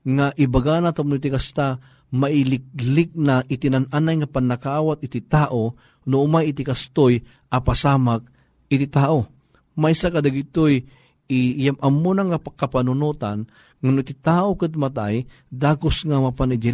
nga 0.06 0.34
ibaga 0.42 0.82
na 0.82 0.90
tapno 0.90 1.22
iti 1.22 1.30
kasta 1.30 1.78
mailiklik 2.10 3.14
na 3.14 3.46
itinananay 3.46 4.26
nga 4.26 4.30
panakaawat 4.30 5.06
iti 5.06 5.22
tao 5.22 5.78
no 6.06 6.16
umay 6.26 6.50
iti 6.50 6.66
kastoy 6.66 7.22
apasamak 7.50 8.26
iti 8.70 8.90
tao. 8.90 9.30
Maysa 9.76 10.10
ka 10.10 10.24
dagitoy 10.24 10.82
iyam 11.30 11.78
amo 11.82 12.14
na 12.16 12.24
nga 12.26 12.40
kapanunutan 12.40 13.46
nga 13.82 14.02
iti 14.02 14.16
tao 14.18 14.58
kat 14.58 14.74
matay 14.78 15.26
dagos 15.50 16.06
nga 16.06 16.18
mapan 16.22 16.58
iti. 16.58 16.74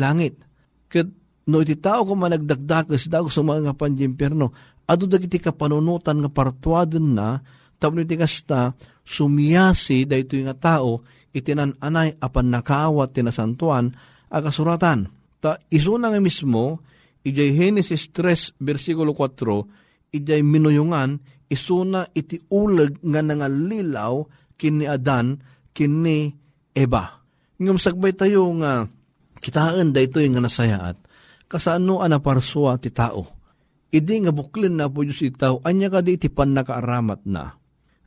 Kat 0.92 1.08
no 1.48 1.64
iti 1.64 1.76
tao 1.80 2.08
ko 2.08 2.14
managdagdagas 2.16 3.08
dagos 3.12 3.36
sa 3.36 3.44
mga 3.44 3.76
panjimperno 3.76 4.54
adu 4.86 5.08
dagiti 5.08 5.40
kapanunutan 5.40 6.20
nga 6.24 6.30
partuaden 6.30 7.16
na 7.16 7.40
tapno 7.82 8.06
iti 8.06 8.14
kasta 8.14 8.78
sumiyasi 9.02 10.06
daytoy 10.06 10.46
nga 10.46 10.54
tao 10.54 11.02
itinananay 11.34 12.22
apan 12.22 12.54
nakaawat 12.54 13.18
tinasantuan 13.18 13.98
agasuratan 14.30 15.10
Ta 15.42 15.58
isuna 15.74 16.14
nga 16.14 16.22
mismo, 16.22 16.86
ijay 17.26 17.58
Genesis 17.58 18.14
3, 18.14 18.62
versikulo 18.62 19.18
4, 19.18 20.14
ijay 20.14 20.46
minuyungan, 20.46 21.18
isuna 21.50 22.06
iti 22.14 22.38
uleg 22.54 23.02
nga 23.02 23.26
nangalilaw 23.26 24.22
kini 24.54 24.86
Adan, 24.86 25.42
kini 25.74 26.30
Eva. 26.78 27.26
Ngam 27.58 27.82
sagbay 27.82 28.14
tayo 28.14 28.54
nga, 28.62 28.86
kitaan 29.42 29.90
da 29.90 30.00
ito 30.06 30.22
yung 30.22 30.38
nga 30.38 30.46
nasayaat, 30.46 31.02
kasano 31.50 32.06
anaparswa 32.06 32.78
ti 32.78 32.94
tao. 32.94 33.42
Idi 33.92 34.22
nga 34.22 34.32
buklin 34.32 34.78
na 34.78 34.88
po 34.88 35.02
Diyos 35.02 35.26
itaw, 35.26 35.66
anya 35.66 35.90
ka 35.90 36.06
di 36.06 36.16
iti 36.22 36.30
pan 36.30 36.54
nakaaramat 36.54 37.26
na. 37.28 37.58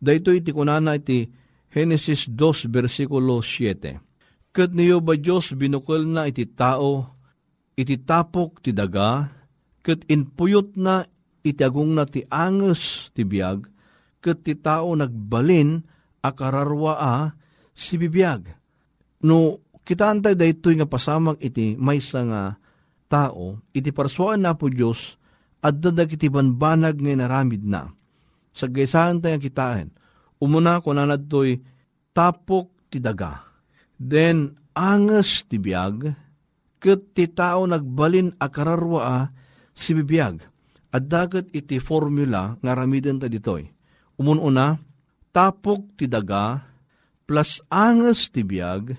Da 0.05 0.13
ito 0.13 0.29
iti 0.37 0.53
kunana 0.53 1.01
iti 1.01 1.33
Genesis 1.73 2.29
2, 2.29 2.69
versikulo 2.69 3.41
7. 3.41 4.53
Kat 4.53 4.71
niyo 4.77 5.01
ba 5.01 5.17
Diyos 5.17 5.57
binukol 5.57 6.05
na 6.05 6.29
iti 6.29 6.45
tao, 6.45 7.17
iti 7.73 7.97
tapok 7.97 8.61
ti 8.61 8.77
daga, 8.77 9.33
ket 9.81 10.05
inpuyot 10.05 10.77
na 10.77 11.09
iti 11.41 11.65
agong 11.65 11.97
na 11.97 12.05
ti 12.05 12.21
anges 12.29 13.09
ti 13.17 13.25
biag, 13.25 13.65
ket 14.21 14.45
ti 14.45 14.53
tao 14.61 14.93
nagbalin 14.93 15.81
akararwa 16.21 16.95
a 17.01 17.15
si 17.73 17.97
bibiyag. 17.97 18.53
No, 19.25 19.65
kita 19.89 20.13
antay 20.13 20.37
daytoy 20.37 20.77
nga 20.77 20.87
pasamag 20.87 21.41
iti 21.41 21.81
maysa 21.81 22.29
nga 22.29 22.43
tao, 23.09 23.57
iti 23.73 23.89
parsuan 23.89 24.45
na 24.45 24.53
po 24.53 24.69
Diyos, 24.69 25.17
at 25.65 25.81
dadag 25.81 26.13
iti 26.13 26.29
banbanag 26.29 27.01
nga 27.01 27.17
naramid 27.17 27.65
na. 27.65 27.89
Sa 28.55 28.71
gaysahan 28.71 29.19
tayo 29.19 29.37
kitain, 29.43 29.91
umuna 30.39 30.79
ko 30.79 30.95
na 30.95 31.19
to'y 31.19 31.59
tapok 32.15 32.71
ti 32.89 33.03
daga. 33.03 33.43
Then, 33.99 34.55
anges 34.79 35.43
ti 35.51 35.59
biag, 35.59 36.15
ket 36.79 37.17
ti 37.17 37.27
tao 37.27 37.67
nagbalin 37.67 38.39
a 38.39 38.47
kararwa 38.47 39.31
si 39.75 39.93
bibiyag. 39.93 40.39
At 40.95 41.11
dagat 41.11 41.51
iti 41.51 41.83
formula 41.83 42.55
nga 42.63 42.73
ramiden 42.79 43.19
ta 43.19 43.27
ditoy. 43.27 43.67
Umununa, 44.15 44.79
tapok 45.35 45.99
ti 45.99 46.07
daga 46.07 46.63
plus 47.27 47.59
anges 47.67 48.31
ti 48.31 48.47
biyag 48.47 48.95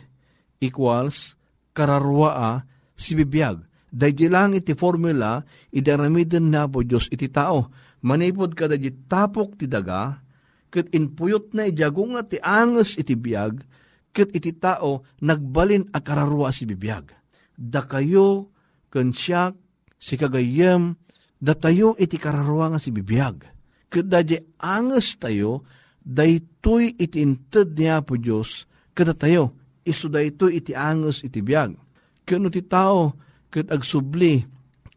equals 0.60 1.40
kararwa 1.72 2.60
si 3.00 3.16
bibiyag. 3.16 3.64
Dahil 3.96 4.28
lang 4.28 4.52
iti 4.52 4.76
formula, 4.76 5.40
iti 5.72 5.88
ramiden 5.88 6.52
na 6.52 6.68
po 6.68 6.84
Diyos 6.84 7.08
iti 7.08 7.32
tao. 7.32 7.72
Manipod 8.06 8.54
ka 8.54 8.70
da 8.70 8.78
tapok 9.10 9.58
ti 9.58 9.66
daga, 9.66 10.22
ket 10.70 10.94
inpuyot 10.94 11.58
na 11.58 11.66
ijagong 11.66 12.14
nga 12.14 12.24
ti 12.24 12.38
anges 12.38 13.02
iti 13.02 13.18
biyag, 13.18 13.66
ket 14.14 14.30
iti 14.38 14.54
tao 14.54 15.02
nagbalin 15.26 15.90
a 15.90 16.00
kararwa 16.00 16.54
si 16.54 16.70
bibiyag 16.70 17.26
da 17.56 17.88
kayo 17.88 18.52
ken 18.92 19.16
siyak 19.16 19.56
si 19.96 20.20
kagayem 20.20 21.00
da 21.40 21.56
tayo 21.56 21.96
iti 21.96 22.20
kararwa 22.20 22.76
nga 22.76 22.80
si 22.80 22.92
bibiyag. 22.92 23.44
Kada 23.92 24.24
di 24.24 24.36
anges 24.60 25.16
tayo, 25.16 25.64
daytoy 26.04 27.00
iti 27.00 27.24
inted 27.24 27.76
niya 27.80 28.04
po 28.04 28.20
Diyos, 28.20 28.68
kada 28.92 29.16
tayo, 29.16 29.56
iso 29.88 30.12
daytoy 30.12 30.60
iti 30.60 30.76
anges 30.76 31.24
iti 31.24 31.40
biyag. 31.40 31.80
Kano 32.28 32.52
ti 32.52 32.66
tao, 32.66 33.16
kat 33.54 33.72
agsubli, 33.72 34.44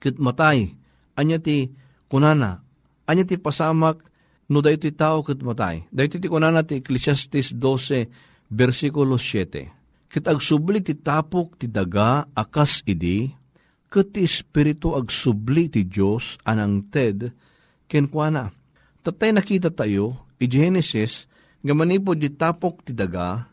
kat 0.03 0.18
matay, 0.18 0.73
anya 1.14 1.38
ti 1.38 1.71
kunana, 2.11 2.64
anya 3.09 3.25
ti 3.25 3.40
pasamak, 3.40 4.05
no 4.53 4.61
daytoy 4.61 4.92
tao 4.92 5.25
kat 5.25 5.40
matay. 5.40 5.88
Daytoy 5.88 6.21
ti 6.21 6.29
kunana 6.29 6.61
ti 6.62 6.79
Ecclesiastes 6.79 7.57
12, 7.57 8.53
versikulo 8.53 9.16
7 9.16 9.79
Ket 10.09 10.25
agsubli 10.25 10.81
ti 10.81 10.97
tapok 10.97 11.61
ti 11.61 11.68
daga 11.68 12.25
akas 12.33 12.81
idi, 12.88 13.29
ket 13.92 14.16
ti 14.16 14.25
espiritu 14.25 14.97
agsubli 14.97 15.68
ti 15.68 15.85
Dios 15.85 16.40
anang 16.49 16.88
ted 16.88 17.29
ken 17.85 18.09
kuana. 18.09 18.49
Tatay 19.05 19.37
nakita 19.37 19.68
tayo, 19.68 20.16
i 20.40 20.49
Genesis, 20.49 21.29
nga 21.61 21.77
manipod 21.77 22.16
di 22.16 22.33
tapok 22.33 22.88
ti 22.88 22.97
daga, 22.97 23.53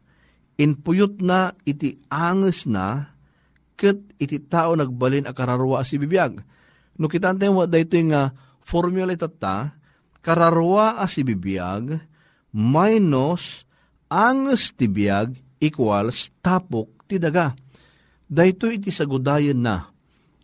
inpuyot 0.55 1.19
na 1.19 1.51
iti 1.67 1.99
anges 2.07 2.63
na, 2.63 3.11
ket 3.75 3.99
iti 4.15 4.39
tao 4.39 4.79
nagbalin 4.79 5.27
a 5.27 5.35
kararwa 5.35 5.83
si 5.83 5.99
bibiyag. 5.99 6.39
No 6.95 7.11
kita 7.11 7.35
tayo 7.35 7.67
dayto 7.67 7.99
nga 8.07 8.31
formula 8.65 9.13
itata, 9.13 9.77
kararwa 10.25 10.97
a 10.97 11.05
si 11.05 11.21
bibiyag, 11.21 12.01
minus 12.49 13.61
anges 14.09 14.73
ti 14.73 14.89
biyag 14.89 15.37
equals 15.61 16.33
tapok 16.41 17.05
ti 17.05 17.21
daga. 17.21 17.53
Dahito 18.25 18.65
iti 18.65 18.89
sagudayan 18.89 19.61
na, 19.61 19.85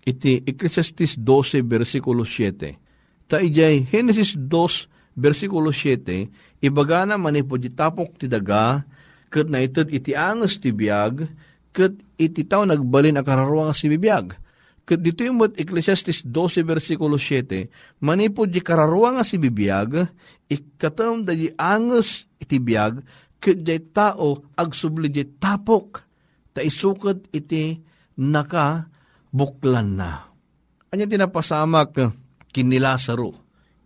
iti 0.06 0.46
Ecclesiastes 0.46 1.18
12 1.18 1.66
versikulo 1.66 2.22
7. 2.22 2.78
Ta 3.26 3.42
ijay 3.42 3.90
Genesis 3.90 4.38
2 4.38 5.18
versikulo 5.18 5.74
7, 5.74 6.62
ibaga 6.62 7.10
na 7.10 7.18
manipo 7.18 7.58
di 7.58 7.74
tapok 7.74 8.22
ti 8.22 8.30
daga, 8.30 8.86
kat 9.34 9.50
na 9.50 9.66
itad 9.66 9.90
iti 9.90 10.14
angas 10.14 10.62
ti 10.62 10.70
biyag, 10.70 11.26
kat 11.74 11.98
iti 12.22 12.46
tao 12.46 12.68
nagbalin 12.70 13.18
a 13.18 13.26
kararwa 13.26 13.74
si 13.74 13.90
bibiyag. 13.90 14.38
Dito 14.82 15.24
yung 15.24 15.40
mat 15.40 15.56
Ecclesiastes 15.56 16.26
12 16.28 16.68
versikulo 16.68 17.16
7, 17.16 18.04
manipo 18.04 18.44
di 18.44 18.60
kararwa 18.60 19.16
nga 19.16 19.24
si 19.24 19.40
bibiyag, 19.40 20.04
ikatam 20.52 21.24
da 21.24 21.32
di 21.32 21.48
angas 21.56 22.28
iti 22.42 22.60
biyag, 22.60 23.00
kajay 23.40 23.94
tao 23.96 24.52
agsubli 24.58 25.08
di 25.08 25.24
tapok, 25.24 26.04
ta 26.52 26.60
isukad 26.60 27.24
iti 27.32 27.80
naka 28.20 28.92
buklan 29.32 29.96
na. 29.96 30.28
Anya 30.92 31.08
tinapasamak 31.08 32.12
kini 32.52 32.76
Lazaro, 32.76 33.32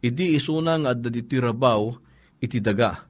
idi 0.01 0.33
isuna 0.33 0.81
nga 0.81 0.97
adda 0.97 1.13
diti 1.13 1.37
rabaw 1.37 1.85
iti 2.41 2.57
daga. 2.57 3.05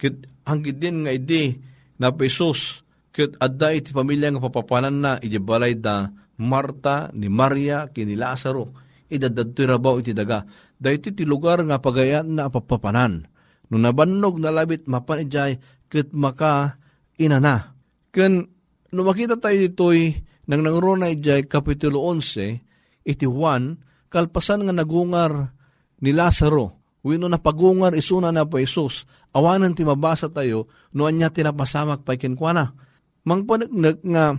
Kit 0.00 0.24
hanggit 0.48 0.80
din 0.80 1.04
nga 1.04 1.12
idi 1.12 1.52
na 2.00 2.16
pesos, 2.16 2.80
kit 3.12 3.36
adda 3.36 3.76
iti 3.76 3.92
pamilya 3.92 4.32
nga 4.32 4.40
papapanan 4.48 4.96
na 4.96 5.12
iti 5.20 5.36
balay 5.36 5.76
da 5.76 6.08
Marta 6.36 7.08
ni 7.16 7.32
Maria 7.32 7.88
kini 7.88 8.16
Lazaro, 8.16 8.76
idadad 9.08 9.56
ti 9.56 9.62
rabaw 9.64 10.00
iti 10.00 10.12
daga. 10.12 10.44
Dahiti 10.76 11.16
ti 11.16 11.24
lugar 11.24 11.64
nga 11.64 11.80
pagayan 11.80 12.36
na 12.36 12.52
papapanan. 12.52 13.24
Nung 13.72 13.82
nabannog 13.82 14.36
na 14.38 14.52
labit 14.52 14.84
mapan 14.84 15.24
ijay, 15.24 15.58
ket 15.88 16.12
maka 16.12 16.76
inana. 17.16 17.72
Ken 18.12 18.44
no 18.92 19.00
makita 19.02 19.40
tayo 19.40 19.56
ditoy 19.56 20.14
nang 20.46 20.62
nangrona 20.62 21.10
ijay 21.10 21.44
kapitulo 21.50 22.06
11 22.06 22.62
iti 23.06 23.26
Juan 23.26 23.78
kalpasan 24.08 24.66
nga 24.66 24.74
nagungar 24.74 25.52
ni 26.00 26.14
Lazaro 26.14 26.78
wino 27.06 27.26
na 27.30 27.38
pagungar 27.38 27.94
isuna 27.94 28.30
na 28.30 28.46
pa 28.46 28.62
Isus 28.62 29.06
awanan 29.34 29.74
ti 29.74 29.82
mabasa 29.82 30.30
tayo 30.30 30.70
no 30.94 31.06
anya 31.06 31.30
tinapasamak 31.30 32.06
pa 32.06 32.14
kenkwana 32.14 32.74
mangpanagnak 33.26 34.02
nga 34.06 34.38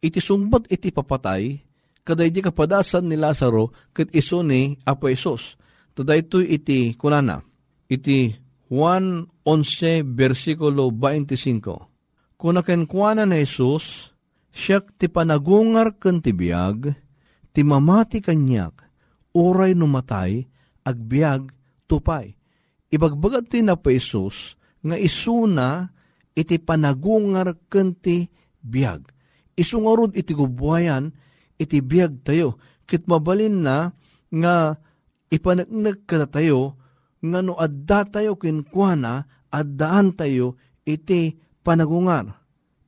iti 0.00 0.18
sumbat 0.20 0.66
iti 0.72 0.88
papatay 0.88 1.60
kaday 2.04 2.32
di 2.32 2.40
kapadasan 2.42 3.06
ni 3.06 3.16
Lazaro 3.16 3.70
ket 3.94 4.10
iso 4.10 4.42
ni 4.42 4.74
Apo 4.82 5.06
Isus. 5.06 5.54
Taday 5.94 6.24
iti 6.48 6.96
kunana, 6.96 7.44
iti 7.90 8.32
Juan 8.70 9.26
11, 9.44 10.06
versikulo 10.06 10.88
25. 10.94 12.38
Kuna 12.40 12.64
kenkwana 12.64 13.28
na 13.28 13.36
Jesus, 13.36 14.14
siyak 14.48 14.96
ti 14.96 15.10
panagungar 15.10 16.00
ken 16.00 16.22
ti 16.24 16.32
biag, 16.32 16.94
ti 17.52 17.60
mamati 17.60 18.22
kanyak, 18.24 18.80
uray 19.36 19.76
numatay, 19.76 20.46
agbiag, 20.86 21.52
tupay. 21.84 22.32
Ibagbagat 22.88 23.52
ti 23.52 23.60
na 23.60 23.76
pa 23.76 23.92
Jesus, 23.92 24.56
nga 24.80 24.96
isuna 24.96 25.92
iti 26.32 26.56
panagungar 26.56 27.58
ken 27.68 27.92
ti 27.92 28.30
biag. 28.62 29.19
Isungarod 29.58 30.14
iti 30.14 30.32
gubuhayan, 30.34 31.10
iti 31.58 31.82
biag 31.82 32.22
tayo. 32.26 32.58
Kit 32.86 33.06
mabalin 33.06 33.62
na 33.62 33.94
nga 34.30 34.78
ipanagnag 35.30 36.06
ka 36.06 36.26
tayo, 36.26 36.78
nga 37.20 37.40
no 37.44 37.54
adda 37.58 38.08
tayo 38.08 38.34
kinkwana, 38.38 39.28
addaan 39.52 40.16
tayo 40.16 40.58
iti 40.86 41.36
panagungar. 41.60 42.40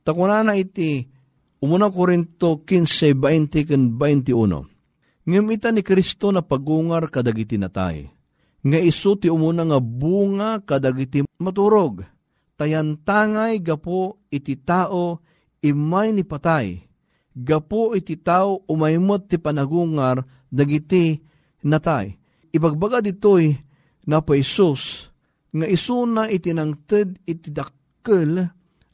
Takunana 0.03 0.57
iti, 0.59 1.07
umuna 1.63 1.87
Korinto 1.87 2.59
15, 2.67 3.15
20 3.15 3.69
kan 3.69 3.81
21. 3.95 4.73
Ngem 5.23 5.45
ita 5.55 5.71
ni 5.71 5.79
Kristo 5.79 6.35
na 6.35 6.43
pagungar 6.43 7.07
kadagiti 7.07 7.55
natay. 7.55 8.11
Nga 8.63 8.79
iso 8.83 9.15
ti 9.15 9.31
umuna 9.31 9.63
nga 9.63 9.79
bunga 9.79 10.59
kadagiti 10.59 11.23
maturog. 11.39 12.03
Tayantangay 12.59 13.63
gapo 13.63 14.19
iti 14.27 14.59
tao 14.59 15.23
imay 15.63 16.11
ni 16.11 16.27
patay. 16.27 16.83
Gapo 17.33 17.97
iti 17.97 18.19
tao 18.19 18.61
umaymot 18.69 19.25
ti 19.25 19.41
panagungar 19.41 20.21
dagiti 20.53 21.17
natay. 21.65 22.13
Ibagbaga 22.53 23.01
ditoy 23.01 23.57
na 24.05 24.21
pa 24.21 24.37
Isus 24.37 25.09
nga 25.49 25.65
isuna 25.65 26.29
itinangted 26.29 27.25
iti 27.25 27.49
dakkel 27.49 28.37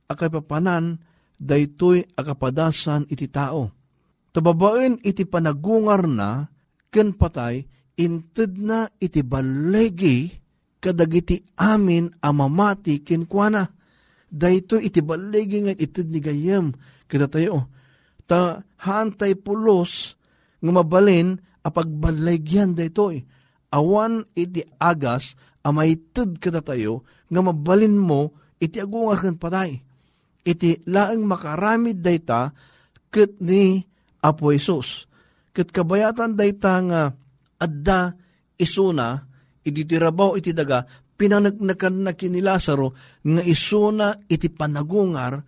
akay 0.08 0.30
papanan 0.32 1.04
daytoy 1.36 2.04
akapadasan 2.16 3.08
iti 3.12 3.28
tao. 3.28 3.76
Tababaen 4.32 5.02
iti 5.04 5.28
panagungar 5.28 6.06
na 6.08 6.48
ken 6.94 7.12
patay 7.12 7.66
inted 8.00 8.56
na 8.56 8.88
iti 9.02 9.20
balegi 9.26 10.32
kadagiti 10.80 11.44
amin 11.60 12.08
amamati 12.24 13.04
ken 13.04 13.28
Daytoy 14.30 14.86
iti 14.86 15.02
balegi 15.02 15.66
nga 15.66 15.74
ited 15.74 16.08
ni 16.10 16.22
gayem 16.22 16.74
kita 17.10 17.26
tayo. 17.26 17.66
Ta 18.30 18.62
hantay 18.86 19.34
pulos 19.34 20.14
nga 20.62 20.72
mabalin 20.72 21.42
apagbalegyan 21.66 22.78
daytoy. 22.78 23.26
Awan 23.74 24.26
iti 24.38 24.66
agas 24.78 25.34
amayted 25.66 26.38
kada 26.38 26.62
tayo 26.62 27.06
nga 27.30 27.42
mabalin 27.42 27.98
mo 27.98 28.34
iti 28.62 28.78
agungar 28.78 29.22
kan 29.22 29.38
patay. 29.38 29.82
Iti 30.46 30.82
laeng 30.86 31.26
makaramid 31.26 32.02
dayta 32.02 32.54
ket 33.10 33.38
ni 33.42 33.82
Apo 34.22 34.54
Isus. 34.54 35.10
Ket 35.54 35.74
kabayatan 35.74 36.38
dayta 36.38 36.78
nga 36.86 37.02
adda 37.60 38.14
isuna 38.56 39.26
iti 39.66 39.84
tirabaw 39.84 40.38
iti 40.40 40.56
daga 40.56 40.86
pinanagnakan 41.20 42.08
na 42.08 42.16
kini 42.16 42.40
Lazaro 42.40 42.96
nga 43.20 43.44
isuna 43.44 44.16
iti 44.32 44.48
panagungar 44.48 45.44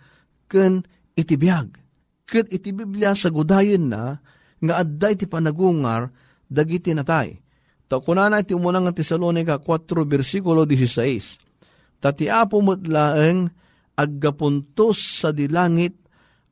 ken 0.52 0.84
iti 1.16 1.40
biag. 1.40 1.80
Ket 2.28 2.52
iti 2.52 2.76
Biblia 2.76 3.16
sa 3.16 3.32
gudayon 3.32 3.88
na 3.88 4.20
nga 4.60 4.74
adda 4.84 5.16
iti 5.16 5.24
panagungar 5.32 6.12
dagiti 6.52 6.92
natay. 6.92 7.40
Ta 7.88 8.04
kunana 8.04 8.44
iti 8.44 8.52
umunang 8.52 8.92
nga 8.92 8.96
Tesalonica 8.96 9.64
4 9.64 10.04
versikulo 10.04 10.68
16. 10.68 12.04
Tati 12.04 12.28
apo 12.28 12.60
mutlaeng 12.60 13.48
aggapuntos 13.96 15.24
sa 15.24 15.32
dilangit 15.32 15.96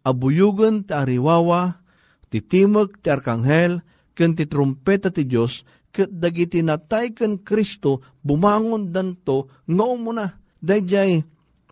abuyugan 0.08 0.88
ti 0.88 0.95
ariwawa 0.95 1.84
ti 2.32 2.39
timog 2.39 3.01
ti 3.03 3.12
arkanghel 3.12 3.84
ken 4.13 4.36
ti 4.38 4.45
trumpeta 4.45 5.10
ti 5.10 5.25
Dios 5.25 5.65
ket 5.89 6.10
dagiti 6.10 6.62
natay 6.62 7.12
ken 7.13 7.41
Kristo 7.41 8.02
bumangon 8.21 8.93
danto 8.93 9.49
nga 9.65 9.86
umuna. 9.86 10.25
Dayjay 10.60 11.23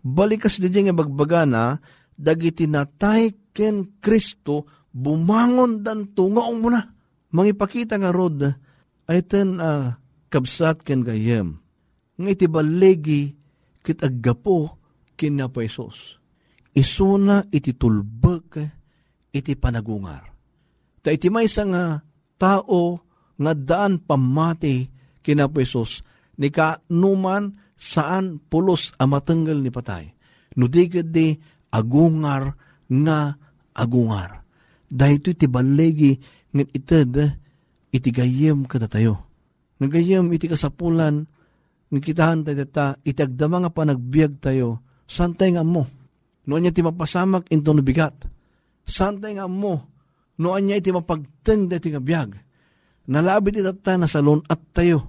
balikas 0.02 0.58
dijay 0.58 0.88
nga 0.88 0.96
bagbagana 0.96 1.78
dagiti 2.18 2.66
natay 2.66 3.52
ken 3.54 4.00
Kristo 4.02 4.66
bumangon 4.90 5.82
danto 5.84 6.26
nga 6.34 6.44
umuna. 6.46 6.80
Mangipakita 7.30 8.00
nga 8.00 8.10
rod 8.10 8.40
ay 9.08 9.20
ten 9.24 9.60
uh, 9.60 9.94
kabsat 10.32 10.82
ken 10.82 11.04
gayem. 11.04 11.60
Nga 12.18 12.28
iti 12.34 12.46
balegi 12.50 13.22
kit 13.84 14.02
aggapo 14.02 14.76
kin 15.14 15.38
na 15.38 15.48
Isos. 15.48 16.18
Isuna 16.74 17.42
iti 17.50 17.74
tulbek 17.74 18.60
iti 19.34 19.52
panagungar. 19.58 20.30
Ta 21.02 21.14
iti 21.14 21.30
may 21.30 21.46
nga 21.48 22.02
tao 22.38 23.07
nga 23.38 23.52
daan 23.54 24.02
pamati 24.02 24.90
kina 25.22 25.46
Isos 25.48 26.02
ni 26.38 26.50
ka 26.50 26.82
numan 26.90 27.54
saan 27.78 28.42
pulos 28.42 28.94
amatenggal 28.98 29.62
ni 29.62 29.70
patay. 29.70 30.10
Nudigad 30.58 31.14
di 31.14 31.38
agungar 31.70 32.58
nga 32.90 33.38
agungar. 33.74 34.42
Dahil 34.88 35.22
iti 35.22 35.46
balegi 35.46 36.18
ngit 36.50 36.70
ited 36.74 37.14
iti 37.94 38.10
gayem 38.10 38.66
kada 38.66 38.90
tayo. 38.90 39.28
Nagayem 39.78 40.26
iti 40.34 40.50
kasapulan, 40.50 41.22
ng 41.88 42.02
kitahan 42.02 42.44
tayo 42.44 42.66
data, 42.66 42.98
iti 43.06 43.22
agdama 43.22 43.62
nga 43.62 43.72
panagbiag 43.72 44.42
tayo, 44.42 44.82
santay 45.08 45.54
nga 45.54 45.64
mo. 45.64 45.86
Noon 46.44 46.66
niya 46.66 46.74
ti 46.74 46.82
mapasamak 46.82 47.48
into 47.52 47.72
bigat. 47.80 48.16
Santay 48.84 49.36
nga 49.36 49.46
mo. 49.46 49.86
Noon 50.40 50.68
niya 50.68 50.80
iti 50.80 50.90
mapagteng 50.90 51.70
iti 51.70 51.88
nga 51.92 52.02
biag. 52.02 52.30
Nalabit 53.08 53.64
iti 53.64 53.64
na 53.96 54.08
salon 54.08 54.44
at 54.46 54.60
tayo. 54.76 55.08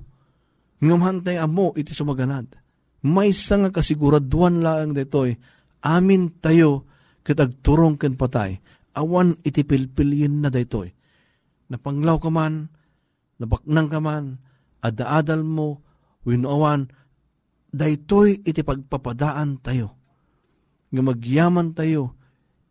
Ngumhantay 0.79 1.35
amo 1.35 1.75
iti 1.75 1.91
sumaganad. 1.91 2.47
May 3.03 3.31
nga 3.31 3.71
kasiguraduan 3.71 4.59
laang 4.63 4.91
detoy, 4.91 5.35
amin 5.83 6.39
tayo 6.39 6.87
kitagturong 7.23 7.99
ken 7.99 8.15
patay. 8.19 8.59
Awan 8.95 9.39
iti 9.43 9.63
pilpilyin 9.63 10.43
na 10.43 10.51
daytoy 10.51 10.91
napanglaw 11.69 12.17
ka 12.17 12.29
man, 12.33 12.67
nabaknang 13.37 13.87
ka 13.87 14.01
man, 14.01 14.41
adaadal 14.81 15.45
mo, 15.45 15.85
winawan, 16.25 16.89
daytoy 17.69 18.41
iti 18.43 18.65
pagpapadaan 18.65 19.61
tayo. 19.61 19.95
Nga 20.89 21.01
magyaman 21.05 21.77
tayo, 21.77 22.17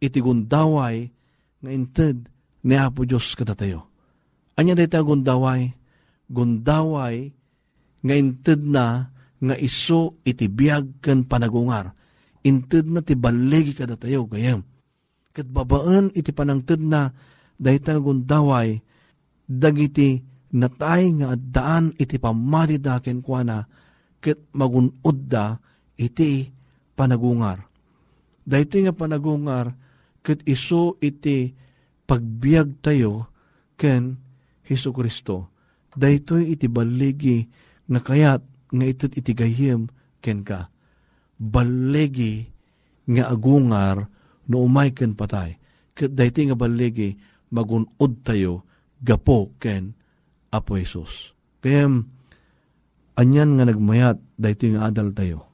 iti 0.03 0.19
gundaway, 0.19 1.07
nga 1.63 1.71
inted 1.71 2.27
ni 2.67 2.75
Apo 2.75 3.07
Diyos 3.07 3.39
kada 3.39 3.55
tayo. 3.55 3.88
Anya 4.59 4.75
dayta 4.75 5.07
gundaway, 5.07 5.71
gundaway, 6.27 7.31
nga 8.03 8.15
inted 8.15 8.67
na, 8.67 9.15
nga 9.39 9.55
iso 9.55 10.19
iti 10.27 10.51
biyag 10.51 10.99
kan 10.99 11.23
panagungar. 11.23 11.95
Inted 12.43 12.91
na 12.91 13.07
ti 13.07 13.15
balegi 13.15 13.71
kada 13.79 13.95
tayo, 13.95 14.27
gayam. 14.27 14.67
Kat 15.31 15.47
babaan 15.47 16.11
iti 16.11 16.35
panangted 16.35 16.83
na, 16.83 17.15
dayta 17.55 17.95
gundaway, 18.03 18.83
dagiti 19.47 20.27
natay 20.53 21.13
nga 21.21 21.37
addaan 21.37 21.97
iti 21.97 22.17
pamati 22.17 22.77
da 22.81 23.01
kenkwana 23.01 23.65
ket 24.21 24.49
magunod 24.53 25.19
da 25.29 25.57
iti 25.97 26.49
panagungar. 26.97 27.65
Dahito 28.49 28.81
nga 28.81 28.97
panagungar 28.97 29.77
ket 30.25 30.41
iso 30.49 30.97
iti 31.05 31.53
pagbiag 32.09 32.81
tayo 32.81 33.29
ken 33.77 34.17
Heso 34.69 34.93
Kristo. 34.93 35.49
Dahito 35.97 36.37
iti 36.37 36.69
baligi 36.69 37.49
nga 37.89 38.05
kayat 38.05 38.45
nga 38.69 38.85
itit 38.85 39.17
iti 39.17 39.33
gayem 39.33 39.89
ken 40.21 40.45
ka. 40.45 40.69
Baligi 41.41 42.45
nga 43.09 43.33
agungar 43.33 44.05
no 44.53 44.57
umay 44.61 44.93
ken 44.93 45.17
patay. 45.17 45.57
Ket 45.97 46.13
dahito 46.13 46.45
nga 46.45 46.59
baligi 46.61 47.17
magunod 47.49 48.13
tayo 48.21 48.69
gapo 49.01 49.57
ken 49.57 49.97
Apo 50.53 50.81
Jesus. 50.81 51.37
Kaya 51.61 51.89
anyan 53.17 53.51
nga 53.57 53.65
nagmayat 53.69 54.17
dahito 54.37 54.69
nga 54.73 54.93
adal 54.93 55.17
tayo. 55.17 55.49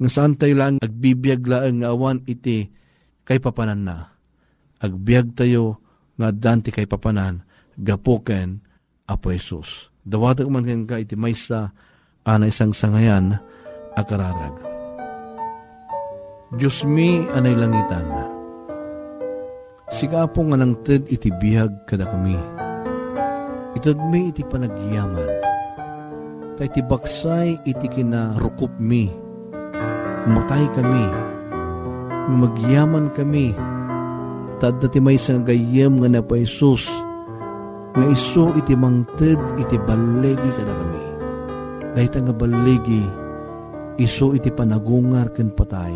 Nga 0.00 0.08
saan 0.08 0.34
tayo 0.40 0.56
lang 0.56 0.76
agbibiyag 0.80 1.44
laang 1.44 1.84
nga 1.84 1.92
awan 1.92 2.24
iti 2.24 2.68
kay 3.24 3.38
papanan 3.40 3.84
na. 3.84 3.96
Agbiag 4.82 5.36
tayo 5.38 5.80
nga 6.16 6.28
danti 6.34 6.74
kay 6.74 6.84
papanan 6.84 7.44
gapo 7.78 8.20
ken 8.24 8.60
Apo 9.12 9.34
Jesus. 9.34 9.92
Dawatag 10.02 10.48
man 10.48 10.64
ken 10.64 10.86
ka 10.88 10.96
iti 10.96 11.18
maysa 11.18 11.74
ana 12.24 12.48
isang 12.48 12.72
sangayan 12.72 13.36
akararag. 13.98 14.56
Diyos 16.56 16.84
mi 16.84 17.24
anay 17.32 17.56
langitan 17.56 18.08
Siga 19.92 20.24
po 20.24 20.40
nga 20.48 20.56
nang 20.56 20.80
ted 20.88 21.04
iti 21.12 21.28
bihag 21.28 21.68
kada 21.84 22.08
kami. 22.08 22.36
Itad 23.76 24.00
mi 24.08 24.32
iti 24.32 24.40
panagyaman. 24.40 25.28
Ta 26.56 26.64
iti 26.64 26.80
baksay 26.80 27.60
iti 27.68 27.86
kinarukup 27.92 28.72
mi. 28.80 29.12
Matay 30.32 30.64
kami. 30.72 31.06
Magyaman 32.32 33.12
kami. 33.12 33.52
Tad 34.64 34.80
ti 34.80 34.96
may 34.96 35.20
isang 35.20 35.44
gayem 35.44 36.00
nga 36.00 36.08
na 36.08 36.24
pa 36.24 36.40
Isus. 36.40 36.88
Nga 37.92 38.06
iso 38.08 38.48
iti 38.56 38.72
mangted 38.72 39.36
iti 39.60 39.76
balegi 39.84 40.50
kada 40.56 40.72
kami. 40.72 41.04
Dahit 41.92 42.16
nga 42.16 42.32
balegi, 42.32 43.04
iso 44.00 44.32
iti 44.32 44.48
panagungar 44.48 45.28
ken 45.36 45.52
patay. 45.52 45.92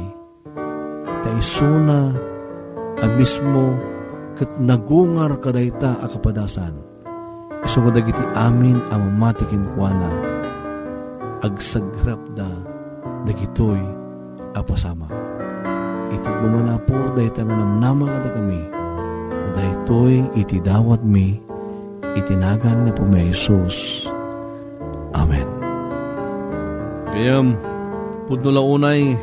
Ta 1.24 1.28
iso 1.40 1.64
na 1.64 2.12
abismo 3.00 3.72
kat 4.37 4.52
nagungar 4.61 5.40
kadayta 5.40 5.96
a 6.04 6.06
kapadasan. 6.12 6.76
Iso 7.64 7.80
nga 7.80 7.96
dagiti 7.96 8.24
amin 8.37 8.76
ang 8.92 9.16
mamatikin 9.16 9.64
kuana. 9.72 10.12
Agsagrap 11.40 12.20
da 12.37 12.48
dagitoy 13.24 13.80
apasama. 14.52 15.09
Itit 16.12 16.37
mo 16.44 16.61
na 16.61 16.76
po 16.76 16.96
dahil 17.16 17.32
nga 17.32 17.56
namnama 17.56 18.04
kada 18.20 18.30
kami. 18.37 18.62
Na 19.32 19.48
dahil 19.56 19.76
to'y 19.88 20.16
iti 20.38 20.61
dawat 20.61 21.00
mi, 21.02 21.45
itinagan 22.16 22.88
ni 22.88 22.92
Jesus. 23.31 24.09
Amen. 25.12 25.44
Kaya, 27.12 27.44
pudno 28.24 28.50
launay, 28.57 29.16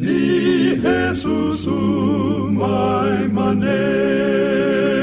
ni 0.00 0.80
Jesusum 0.82 2.56
mai 2.56 3.28
manera. 3.28 4.99